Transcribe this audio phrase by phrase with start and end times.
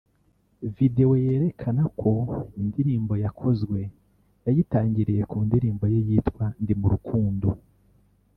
[0.75, 2.09] videwo yerekana uko
[2.61, 3.79] indirimbo yakozwe
[4.45, 7.47] yayitangiriye ku ndirimo ye yitwa “Ndi mu rukundo”